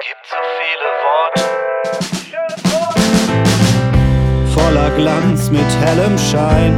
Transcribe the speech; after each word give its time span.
gibt 0.00 0.26
so 0.28 0.36
viele 0.60 0.88
Worte. 1.04 1.56
voller 4.56 4.90
Glanz 4.90 5.50
mit 5.50 5.70
hellem 5.82 6.18
Schein. 6.18 6.74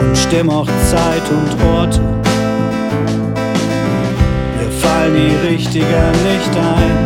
Und 0.00 0.16
stimm 0.16 0.50
auch 0.50 0.68
Zeit 0.90 1.22
und 1.30 1.50
Orte. 1.76 2.00
Mir 4.56 4.70
fallen 4.82 5.14
die 5.14 5.48
richtigen 5.48 6.12
nicht 6.30 6.56
ein. 6.78 6.96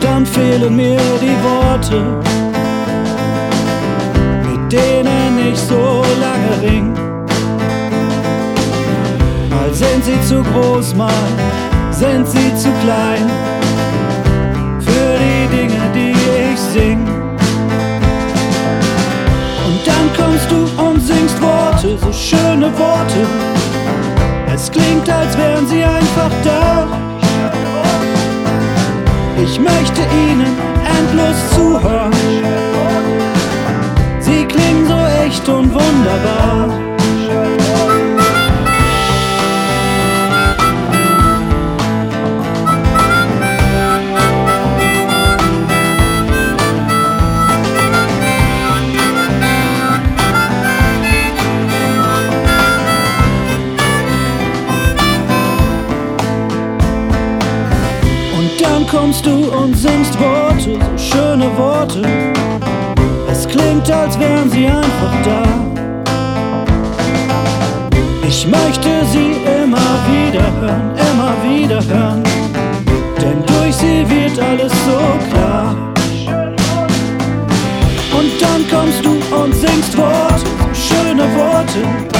Dann 0.00 0.26
fehlen 0.26 0.76
mir 0.76 1.00
die 1.20 1.36
Worte, 1.42 2.20
mit 4.48 4.72
denen 4.72 5.50
ich 5.50 5.58
so 5.58 6.04
lange 6.20 6.62
ring. 6.62 7.05
Sind 9.76 10.02
sie 10.06 10.18
zu 10.22 10.42
groß, 10.42 10.94
mal 10.94 11.10
sind 11.90 12.26
sie 12.26 12.54
zu 12.56 12.70
klein 12.82 13.30
für 14.80 15.18
die 15.18 15.54
Dinge, 15.54 15.82
die 15.94 16.12
ich 16.12 16.58
sing. 16.58 17.06
Und 19.66 19.80
dann 19.86 20.06
kommst 20.16 20.50
du 20.50 20.82
und 20.82 20.98
singst 21.02 21.38
Worte, 21.42 21.98
so 21.98 22.10
schöne 22.10 22.72
Worte. 22.78 23.26
Es 24.54 24.70
klingt, 24.70 25.10
als 25.10 25.36
wären 25.36 25.66
sie 25.68 25.84
einfach 25.84 26.30
da. 26.42 26.86
Ich 29.42 29.60
möchte 29.60 30.00
ihnen 30.26 30.56
endlos 30.98 31.36
zuhören. 31.54 32.14
Sie 34.20 34.46
klingen 34.46 34.86
so 34.88 34.98
echt 35.22 35.46
und 35.50 35.70
wunderbar. 35.74 36.45
Dann 58.68 58.86
kommst 58.86 59.24
du 59.24 59.50
und 59.50 59.74
singst 59.74 60.18
Worte, 60.18 60.60
so 60.60 60.78
schöne 60.96 61.56
Worte. 61.56 62.02
Es 63.30 63.46
klingt, 63.46 63.90
als 63.90 64.18
wären 64.18 64.50
sie 64.50 64.66
einfach 64.66 65.14
da. 65.24 65.42
Ich 68.26 68.46
möchte 68.46 68.90
sie 69.12 69.32
immer 69.62 69.88
wieder 70.10 70.46
hören, 70.60 70.90
immer 71.10 71.32
wieder 71.42 71.80
hören. 71.84 72.22
Denn 73.20 73.44
durch 73.46 73.74
sie 73.74 74.04
wird 74.08 74.38
alles 74.38 74.72
so 74.72 74.98
klar. 75.30 75.76
Und 78.18 78.30
dann 78.40 78.62
kommst 78.70 79.04
du 79.04 79.12
und 79.34 79.54
singst 79.54 79.96
Worte, 79.96 80.40
so 80.40 80.74
schöne 80.74 81.24
Worte. 81.36 82.15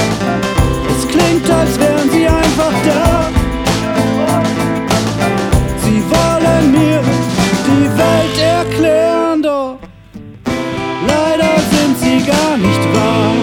Leider 11.07 11.57
sind 11.71 11.97
sie 11.99 12.17
gar 12.25 12.57
nicht 12.57 12.83
wahr. 12.93 13.36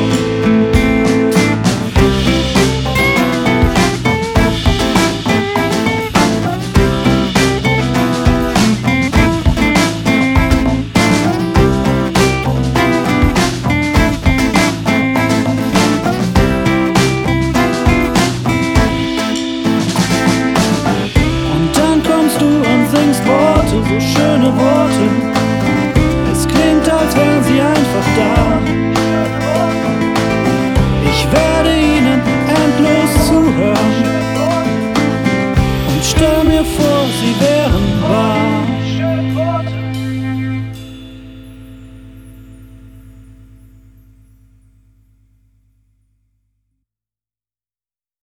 Zuhören. 36.64 37.04
Und 37.04 37.12
stell 37.36 37.53